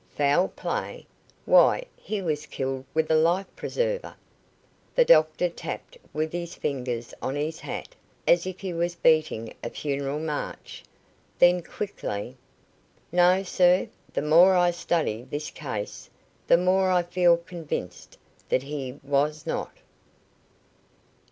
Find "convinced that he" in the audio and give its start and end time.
17.37-18.99